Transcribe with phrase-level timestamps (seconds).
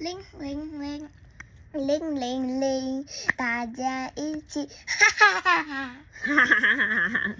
[0.00, 1.08] 铃铃铃，
[1.74, 3.06] 铃铃铃，
[3.36, 5.96] 大家一起哈哈哈哈！
[6.22, 7.36] 哈哈哈哈哈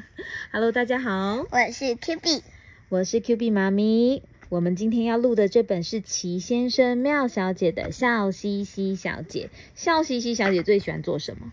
[0.53, 2.43] ！Hello，大家好，我是 Q B，
[2.91, 4.23] 我是 Q B 妈咪。
[4.51, 9.49] 我们今天要录的这本是齐先生妙小姐的笑嘻嘻小姐。
[9.74, 11.51] 笑嘻嘻小姐最喜欢做什么？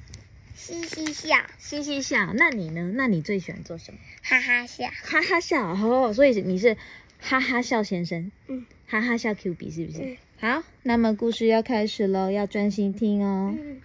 [0.56, 2.34] 嘻嘻笑，嘻嘻笑。
[2.34, 2.92] 那你呢？
[2.96, 4.00] 那你最喜欢做什么？
[4.24, 5.72] 哈哈笑，哈哈笑。
[5.74, 6.76] 哦，所以你是
[7.22, 8.30] 哈哈笑先生。
[8.48, 10.00] 嗯，哈哈笑 Q B 是不是？
[10.00, 13.56] 嗯好，那么故事要开始喽，要专心听哦。
[13.58, 13.82] 嗯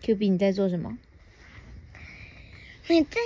[0.00, 0.96] ，Q B 你在做什么？
[2.88, 3.20] 你在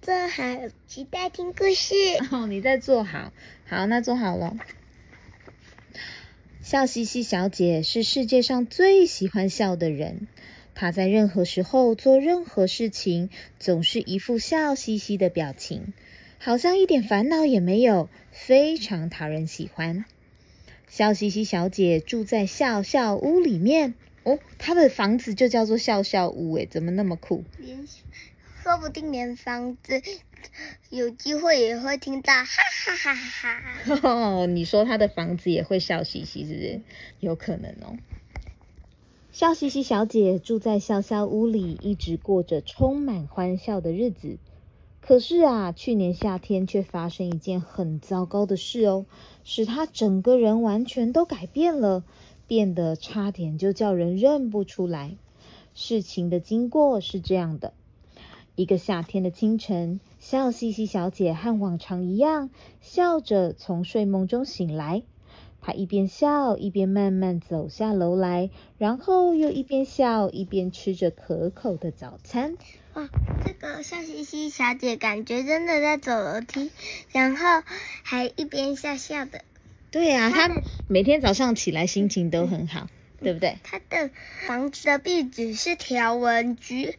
[0.00, 0.42] 做好，
[0.88, 1.94] 期待听故事。
[2.32, 3.32] 哦，你在做好，
[3.68, 4.56] 好，那做好了。
[6.60, 10.26] 笑嘻嘻小姐是世界上最喜欢笑的人，
[10.74, 13.30] 她在任何时候做任何事情，
[13.60, 15.92] 总是一副笑嘻嘻的表情，
[16.40, 20.04] 好像一点烦恼也没有，非常讨人喜欢。
[20.92, 27.44] 笑嘻嘻小姐住在笑笑屋里面，哦，她的房子就叫做笑笑屋，诶，怎么那么酷？
[27.56, 27.88] 连
[28.62, 30.02] 说不定连房子
[30.90, 34.00] 有机会也会听到哈哈哈哈哈。
[34.06, 36.80] 哦， 你说她的房子也会笑嘻嘻，是不是？
[37.20, 37.96] 有可能哦。
[39.32, 44.36] 笑嘻嘻小姐住在笑笑屋里，一直过着充满欢笑的日子。
[45.04, 49.04] 可是啊，去年夏天却发生一件很糟糕的事哦，
[49.42, 52.04] 使她整个人完全都改变了，
[52.46, 55.16] 变得差点就叫人认不出来。
[55.74, 57.74] 事情的经过是这样的：
[58.54, 65.02] 一个夏天的清晨，笑嘻嘻小姐和往常一样，笑着从睡梦中醒来。
[65.60, 72.56] 她一边笑一边慢慢走下楼来，然后又一边笑一边吃着可口的早餐。
[72.94, 73.08] 哇，
[73.46, 76.70] 这个笑嘻嘻小姐感觉真的在走楼梯，
[77.10, 77.62] 然后
[78.02, 79.42] 还一边笑笑的。
[79.90, 82.88] 对呀、她她每天早上起来心情都很好，
[83.22, 83.56] 对不对？
[83.62, 84.10] 她的
[84.46, 86.96] 房子的壁纸是条纹橘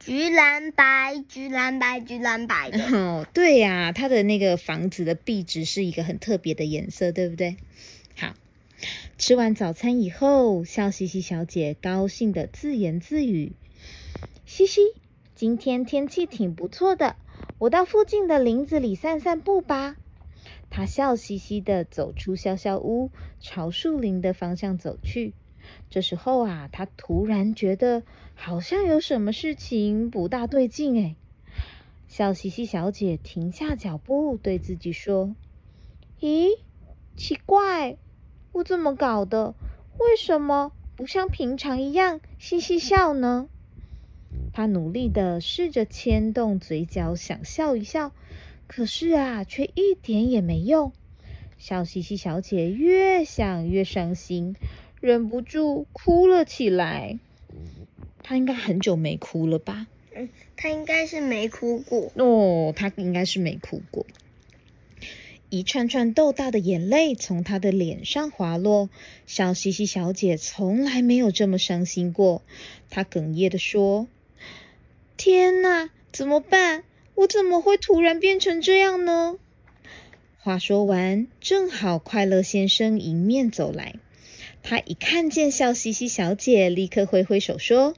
[0.00, 2.96] 橘蓝白橘蓝白橘蓝白的。
[2.96, 7.56] 哦，对呀、她的那个房子的壁纸是一个很特别的颜色，对不对？
[8.16, 8.34] 好，
[9.18, 13.52] 吃完早餐以后，笑嘻嘻小姐高兴的自言自语
[14.46, 14.80] ：“嘻嘻，
[15.38, 17.14] 今天天气挺不错的，
[17.58, 19.94] 我到附近的林子里散散步吧。”
[20.68, 25.34] 她笑嘻嘻的走出笑笑屋，朝树林的方向走去。
[25.90, 28.02] 这时候啊，她突然觉得
[28.34, 31.14] 好像有什么事情不大对劲哎。
[32.08, 35.36] 笑嘻嘻小姐停下脚步，对自己说
[36.18, 36.48] ：“咦，
[37.16, 37.96] 奇怪，
[38.50, 39.54] 我怎么搞的？
[40.00, 43.48] 为什么不像平常一样嘻嘻笑呢？”
[44.58, 48.12] 她努力的试着牵动嘴角，想笑一笑，
[48.66, 50.90] 可是啊，却一点也没用。
[51.58, 54.56] 笑嘻嘻小姐越想越伤心，
[55.00, 57.20] 忍不住哭了起来。
[58.24, 59.86] 她应该很久没哭了吧？
[60.16, 62.10] 嗯，她应该是没哭过。
[62.16, 64.06] 哦，她应该是没哭过。
[65.50, 68.90] 一串串豆大的眼泪从她的脸上滑落，
[69.24, 72.42] 笑嘻嘻小姐从来没有这么伤心过。
[72.90, 74.08] 她哽咽的说
[75.18, 76.84] ：“天哪，怎么办？
[77.16, 79.36] 我怎么会突然变成这样呢？”
[80.38, 83.96] 话说完，正好快乐先生迎面走来。
[84.62, 87.96] 他一看见笑嘻嘻小姐，立刻挥挥手说：“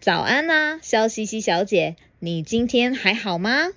[0.00, 3.70] 早安呐、笑嘻嘻小姐，你今天还好吗？”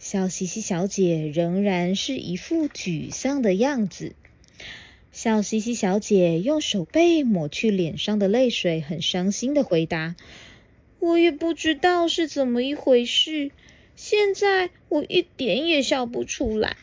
[0.00, 4.16] 笑嘻嘻小姐仍然是一副沮丧的样子。
[5.12, 10.16] 笑嘻嘻小姐用手背抹去脸上的泪水，很伤心的回答
[11.02, 13.50] ：“我也不知道是怎么一回事，
[13.96, 16.76] 现在我一点也笑不出来。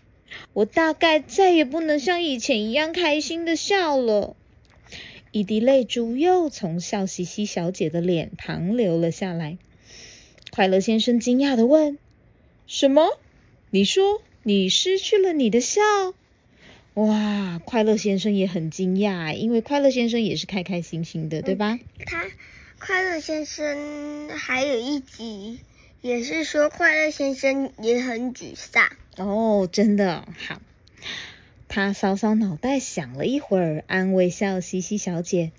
[0.52, 4.36] 我大概再也不能像以前一样开心的笑了。”
[5.32, 9.58] 一滴泪珠又从笑嘻嘻小姐的脸庞流了下来。
[10.52, 11.98] 快乐先生惊讶的问
[12.68, 13.18] ：“什么？
[13.70, 15.82] 你说你失去了你的笑？”
[16.96, 21.80] 哇，快乐先生也很惊讶，因为快乐先生也是开开心心的，对吧？
[22.06, 22.26] 他
[22.80, 25.60] 快乐先生还有一集
[26.02, 28.90] 也是说快乐先生也很沮丧。
[29.18, 30.62] 哦，真的好。
[31.68, 35.52] 他搔搔脑袋，想了一会儿，安慰笑嘻嘻小姐：“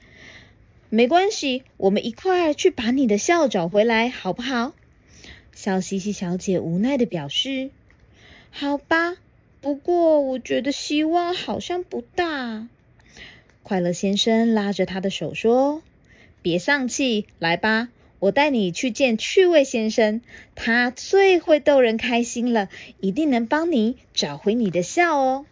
[0.88, 4.74] 没关系，我们一块儿去把你的笑找回来，好不好？”
[5.54, 7.70] 笑嘻嘻小姐无奈的表示
[8.50, 9.16] ：“好吧，
[9.60, 12.66] 不过我觉得希望好像不大。”
[13.62, 15.82] 快乐先生拉着她的手说
[16.42, 17.88] ：“别丧气，来吧，
[18.18, 20.20] 我带你去见趣味先生，
[20.54, 22.68] 他最会逗人开心了，
[23.00, 25.46] 一定能帮你找回你的笑哦。”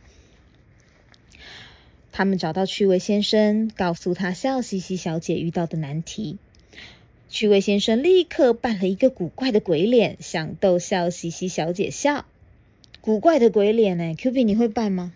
[2.10, 6.38] 他们找到趣味先生，告诉他笑嘻嘻小姐遇到的难题。
[7.28, 12.24] 趣味先生立刻扮了一个古怪的鬼脸，想逗笑嘻嘻小姐笑。
[13.00, 15.12] 古怪的鬼脸呢？Q B 你会扮吗？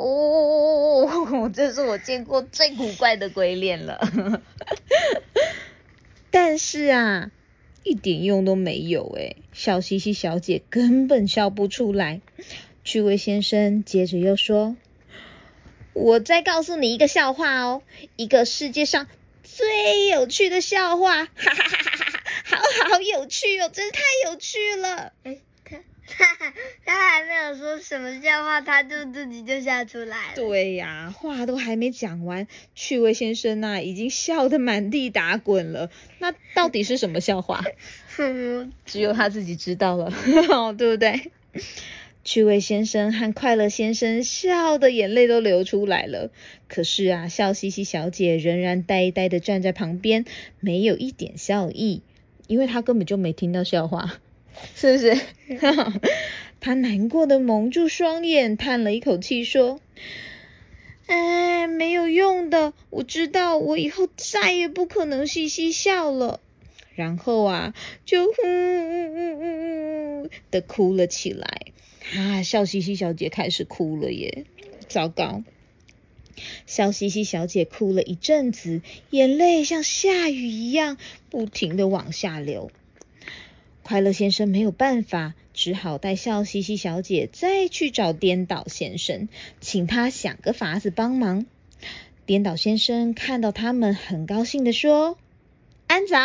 [0.00, 4.00] 哦，这是我见过最古怪的鬼脸了。
[6.30, 7.30] 但是啊，
[7.82, 12.22] 一点用都没有哎，笑嘻嘻小姐根本笑不出来。
[12.82, 14.74] 趣味先生接着又说
[15.92, 17.82] ：“我再告诉你一个笑话哦，
[18.16, 19.06] 一个世界上
[19.42, 25.36] 最有趣的笑话，哈哈哈哈哈哈，好好有趣哦，真是太有趣了。”哎。
[26.10, 26.26] 他
[26.84, 30.34] 他还没有说什么笑话，他就自己就笑出来了。
[30.34, 35.90] 对呀，话都还没讲完，趣味先生呐已经笑得满地打滚了。
[36.18, 37.64] 那到底是什么笑话？
[38.84, 40.12] 只有他自己知道了，
[40.76, 41.30] 对不对？
[42.22, 46.30] 趣味先生和快乐先生笑的眼泪都流出来了。
[46.68, 50.26] 可是啊，笑嘻嘻小姐仍然呆呆的站在旁边，
[50.60, 52.02] 没有一点笑意，
[52.46, 54.20] 因为她根本就没听到笑话。
[54.74, 55.18] 是不是？
[56.60, 59.80] 他难过的蒙住双眼，叹了一口气，说
[61.06, 66.40] ：“哎，没有用的，我知道，我以后再也不可能嘻嘻笑了。”
[66.94, 67.74] 然后啊，
[68.04, 71.72] 就呜呜呜呜呜的哭了起来。
[72.14, 74.44] 啊，笑嘻嘻小姐开始哭了耶！
[74.86, 75.42] 糟糕，
[76.66, 80.98] 笑嘻嘻小姐哭了一阵子，眼泪像下雨一样
[81.30, 82.70] 不停的往下流。
[83.90, 89.28] 快乐先生没有办法，只好带笑嘻嘻小姐再去找颠倒先生，
[89.60, 91.44] 请他想个法子帮忙。
[92.24, 95.18] 颠倒先生看到他们，很高兴的说
[95.90, 96.16] ：“安早。”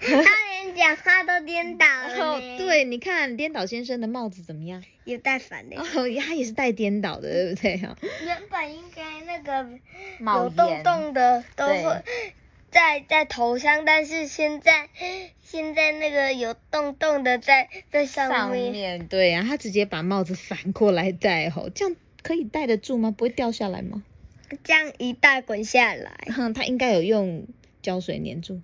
[0.00, 0.30] 他
[0.64, 2.40] 连讲话都颠倒了。
[2.56, 4.82] 对，你看颠倒先生的帽子怎么样？
[5.04, 5.76] 也戴反的。
[5.76, 5.84] 哦，
[6.18, 7.72] 他也是戴颠倒的，对不对？
[8.24, 9.68] 原本应该那个
[10.18, 12.02] 有洞洞的都会。
[12.70, 14.88] 在在头上，但是现在
[15.42, 19.06] 现在那个有洞洞的在在上面。
[19.06, 23.10] 对呀，他直接把帽子反过来戴吼，这样可以戴得住吗？
[23.10, 24.02] 不会掉下来吗？
[24.62, 26.12] 这样一戴滚下来。
[26.34, 27.46] 哼，他应该有用
[27.82, 28.60] 胶水粘住，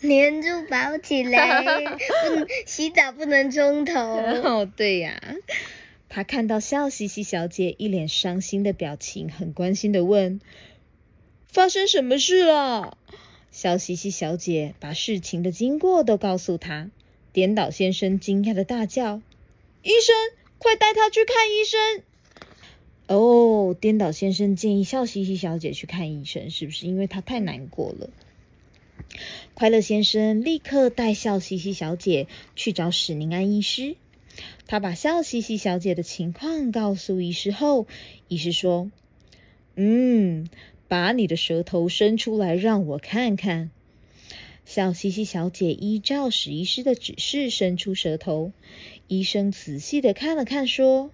[0.00, 1.62] 粘住包起来。
[2.26, 3.94] 不洗澡不能冲头。
[4.42, 5.20] 哦，对呀。
[6.08, 10.40] 他看到笑嘻嘻小姐一脸伤心的表情，很关心的问。
[11.52, 12.96] 发生什么事了？
[13.50, 16.90] 笑嘻嘻小姐把事情的经过都告诉他。
[17.32, 19.20] 颠倒先生惊讶的大叫
[19.82, 20.14] ：“医生，
[20.58, 22.02] 快带他去看医生！”
[23.08, 28.10] 哦，颠倒先生建议笑嘻嘻小姐去看医生，是不是因为他太难过了？
[29.54, 33.96] 快乐先生立刻带笑嘻嘻小姐去找史宁安医师。
[34.68, 37.88] 他把笑嘻嘻小姐的情况告诉医师后，
[38.28, 38.92] 医师说
[39.74, 40.48] ：“嗯。”
[40.90, 43.70] 把你的舌头伸出来，让我看看。
[44.64, 48.50] 笑嘻嘻小姐依照史医师的指示伸出舌头，
[49.06, 51.12] 医生仔细的看了看，说：“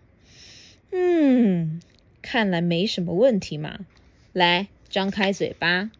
[0.93, 1.83] 嗯，
[2.23, 3.81] 看来没什么问题嘛。
[4.33, 5.91] 来，张开嘴巴。”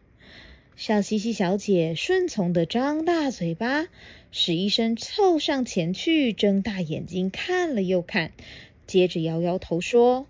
[0.75, 3.85] 笑嘻嘻小姐顺从的张大嘴巴，
[4.31, 8.31] 史医生凑上前去，睁大眼睛看了又看，
[8.87, 10.25] 接着摇摇头说：“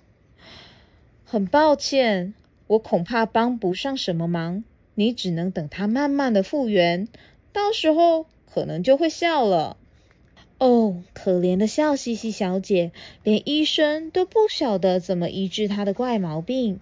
[1.24, 2.34] 很抱歉。”
[2.68, 4.64] 我恐怕帮不上什么忙，
[4.96, 7.08] 你只能等他慢慢的复原，
[7.54, 9.78] 到时候可能就会笑了。
[10.60, 12.92] 哦，可怜的笑嘻嘻小姐，
[13.24, 16.80] 连医生都不晓得怎么医治她的怪毛病。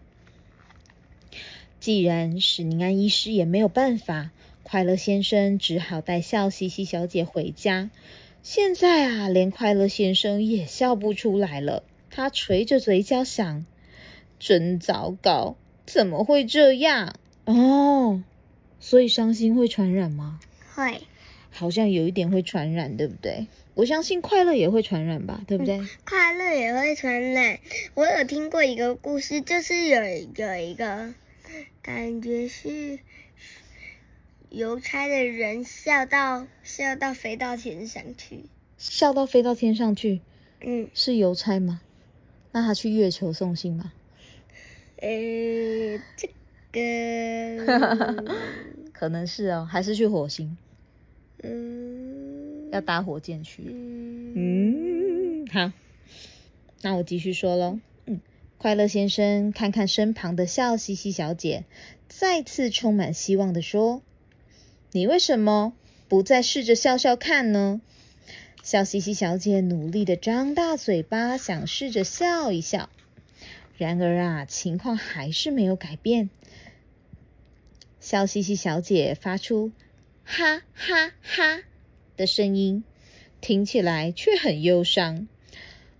[1.79, 4.31] 既然史宁安医师也没有办法，
[4.63, 7.91] 快乐先生只好带笑嘻嘻小姐回家。
[8.41, 11.83] 现在啊，连快乐先生也笑不出来了。
[12.09, 13.65] 他垂着嘴角想：
[14.39, 15.57] 真糟糕。
[15.85, 17.15] 怎么会这样？
[17.45, 18.23] 哦，
[18.79, 20.39] 所以伤心会传染吗？
[20.73, 21.01] 会，
[21.51, 23.47] 好像有一点会传染，对不对？
[23.75, 25.85] 我相信快乐也会传染吧，对不对？
[26.05, 27.59] 快乐也会传染。
[27.93, 30.01] 我有听过一个故事，就是有
[30.35, 31.13] 有一个
[31.81, 32.99] 感觉是
[34.49, 38.45] 邮差的人笑到笑到飞到天上去，
[38.77, 40.21] 笑到飞到天上去。
[40.61, 41.81] 嗯，是邮差吗？
[42.53, 43.91] 那他去月球送信吗？
[44.97, 46.29] 呃，这
[46.71, 48.25] 个
[48.93, 50.57] 可能是哦，还是去火星？
[51.43, 53.61] 嗯，要搭火箭去。
[53.67, 55.71] 嗯，好，
[56.81, 57.79] 那我继续说喽。
[58.05, 58.19] 嗯，
[58.57, 61.65] 快乐先生看看身旁的笑嘻嘻小姐，
[62.07, 64.01] 再次充满希望的说
[64.93, 65.73] ：“你为什么
[66.07, 67.81] 不再试着笑笑看呢？”
[68.63, 72.89] 笑嘻嘻小姐努力的张大嘴巴，想试着笑一笑。
[73.77, 76.29] 然而啊，情况还是没有改变。
[77.99, 79.71] 笑嘻嘻小姐发出
[80.23, 81.63] “哈哈哈”
[82.15, 82.83] 的声音，
[83.41, 85.27] 听起来却很忧伤。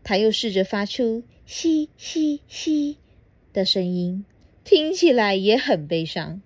[0.04, 2.98] 她又试着发出“嘻嘻嘻”
[3.52, 4.24] 的声音，
[4.64, 6.42] 听起来也很悲伤。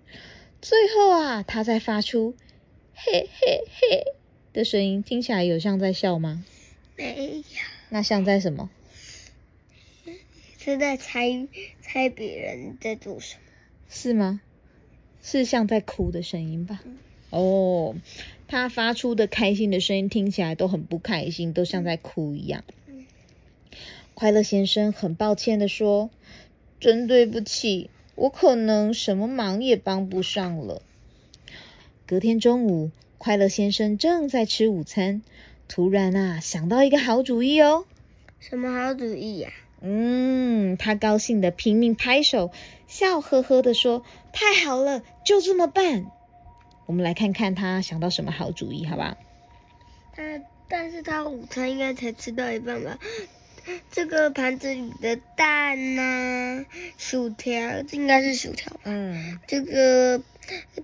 [0.60, 2.34] 最后啊，她再发出
[2.92, 4.04] “嘿嘿嘿”
[4.52, 6.44] 的声音，听起来有像在笑吗？
[6.96, 7.42] 没有。
[7.90, 8.70] 那像在什么？
[10.62, 11.48] 是在猜
[11.80, 13.40] 猜别人在做什么？
[13.88, 14.42] 是吗？
[15.22, 16.82] 是像在哭的声音吧？
[17.30, 17.96] 哦，
[18.46, 22.62] 他发出的开心的声音听起来都很不开心，都像在哭一样。
[24.12, 26.10] 快乐先生很抱歉的说
[26.78, 30.82] ：“真对不起，我可能什么忙也帮不上了。”
[32.06, 35.22] 隔天中午，快乐先生正在吃午餐，
[35.68, 37.86] 突然啊想到一个好主意哦！
[38.38, 39.50] 什么好主意呀？
[39.82, 42.50] 嗯，他高兴的拼命拍手，
[42.86, 46.06] 笑呵呵的说：“太好了，就这么办。”
[46.86, 49.16] 我们来看看他想到什么好主意，好吧？
[50.12, 50.22] 他，
[50.68, 52.98] 但是他午餐应该才吃到一半吧？
[53.90, 56.66] 这个盘子里的蛋呢？
[56.98, 58.80] 薯条，这应该是薯条吧？
[58.84, 60.22] 嗯，这个，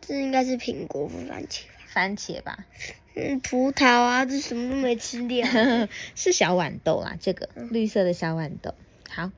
[0.00, 1.72] 这应该是苹果或番茄吧？
[1.88, 2.66] 番茄吧？
[3.14, 5.46] 嗯，葡萄啊，这什么都没吃掉。
[6.14, 8.74] 是小豌豆啦，这个绿色的小豌豆。
[9.08, 9.30] 好，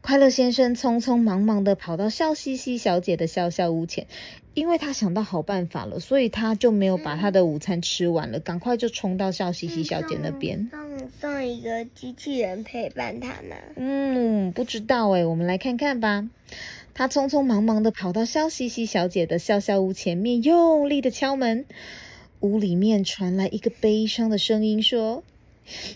[0.00, 4.06] 快乐先生匆匆忙忙的跑到笑嘻嘻小姐的笑笑屋前，
[4.54, 10.68] 因为他想到好办法了，所以他就没有把他的午餐吃完了，赶快就冲到笑嘻嘻小姐那边。
[10.70, 13.54] 送送一个机器人陪伴他呢？
[13.76, 16.28] 嗯，不知道哎，我们来看看吧。
[16.92, 21.64] 他匆匆忙忙的跑到笑嘻嘻小姐的笑笑屋前面，用力的敲门。
[22.40, 25.24] 屋里面传来一个悲伤的声音，说。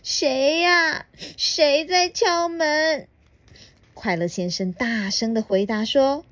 [0.02, 1.06] 谁呀？
[1.36, 3.06] 谁在敲门？
[3.94, 6.24] 快乐先生大声的回答说：“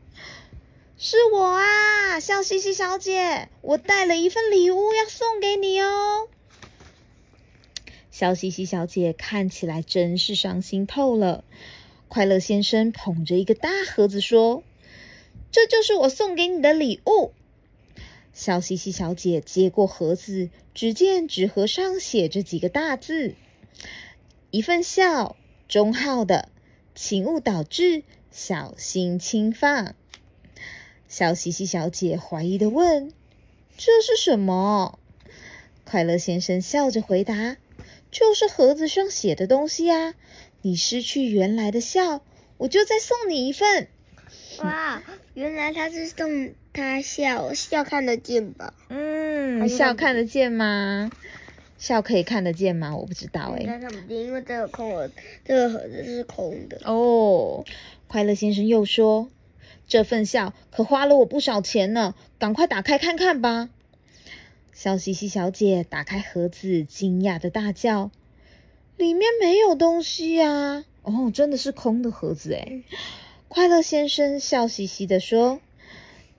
[0.96, 6.28] 是我啊，笑嘻嘻小姐，我带了一份礼物要送给你哦。”
[8.10, 11.44] 笑嘻嘻小姐看起来真是伤心透了。
[12.08, 14.62] 快乐先生捧着一个大盒子说
[15.52, 17.32] ：“这就是我送给你的礼物。”
[18.36, 23.34] 笑嘻嘻小姐接过盒子，只见纸盒上写着几个大字
[24.52, 26.50] ：“一份笑，中号的，
[26.94, 29.94] 请勿导致，小心轻放。”
[31.08, 33.10] 笑嘻嘻小姐怀疑的问
[33.78, 34.98] ：“这是什么？”
[35.84, 37.56] 快乐先生笑着回答
[38.12, 40.12] ：“就是盒子上写的东西啊！
[40.60, 42.22] 你失去原来的笑，
[42.58, 43.88] 我就再送你一份。”
[44.60, 45.02] 哇，
[45.32, 48.74] 原来他是送他笑笑看得见吧？
[48.90, 51.10] 嗯，笑看得见吗？
[51.78, 52.94] 笑可以看得见吗？
[52.94, 53.60] 我不知道哎。
[53.60, 55.10] 应该看不见，因为这个空盒，
[55.42, 56.78] 这个盒子是空的。
[56.84, 57.64] 哦，
[58.06, 59.30] 快乐先生又说
[59.88, 63.70] ：“这份笑可花了我不少钱呢，赶快打开看看吧。”
[64.74, 68.10] 笑嘻嘻小姐打开盒子，惊讶的大叫
[68.98, 70.84] ：“里面没有东西呀！
[71.02, 72.82] 哦，真的是空的盒子哎。”
[73.48, 75.60] 快乐先生笑嘻嘻的说：“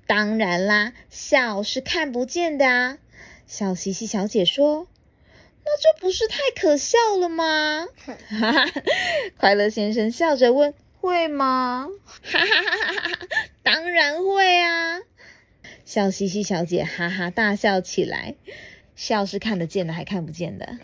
[0.07, 2.97] 当然啦，笑是看不见的啊。”
[3.45, 4.87] 笑嘻嘻小姐说
[5.63, 8.71] ：“那这不是太可笑了吗？”哈哈，
[9.37, 11.87] 快乐先生笑着问：“会吗？”
[12.23, 13.27] 哈哈哈哈哈！
[13.63, 15.01] 当然会啊！
[15.85, 18.35] 笑嘻嘻小姐哈哈大笑起来。
[18.95, 20.79] 笑是看得见的，还看不见的？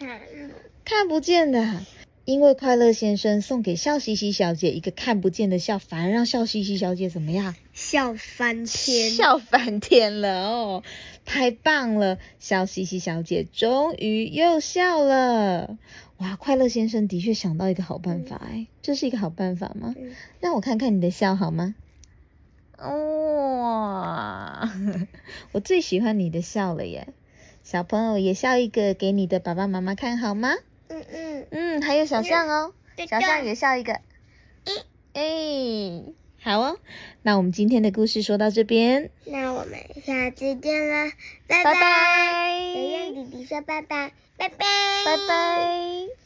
[0.86, 1.82] 看不见的。
[2.26, 7.54] 因为快乐先生送给笑嘻嘻小姐一个看不见的笑，反而让笑嘻嘻小姐怎么样？
[7.74, 10.84] 笑翻天，笑翻天了哦！
[11.26, 15.78] 太棒了，笑嘻嘻小姐终于又笑了。
[16.18, 19.94] 哇，快乐先生的确想到一个好办法哎，这是一个好办法吗？
[20.40, 21.76] 让我看看你的笑好吗？
[22.78, 24.72] 哇，
[25.52, 27.10] 我最喜欢你的笑了耶！
[27.64, 30.54] 小朋友也笑一个给你的爸爸妈妈看好吗？
[30.94, 31.48] 嗯嗯。
[31.52, 32.74] 嗯，还有小象哦，
[33.10, 33.94] 小象也笑一个，
[35.14, 35.22] 哎，
[36.42, 36.78] 好哦，
[37.22, 41.12] 那我们今天的故事说到这边，那我们下次见啦，
[41.48, 44.58] 拜拜，洋洋弟弟说拜拜，拜拜，
[45.06, 46.23] 拜拜。